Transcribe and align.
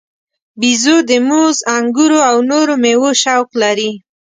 بیزو 0.59 0.97
د 1.09 1.11
موز، 1.27 1.57
انګورو 1.77 2.19
او 2.29 2.37
نورو 2.51 2.73
میوو 2.83 3.09
شوق 3.23 3.49
لري. 3.61 3.91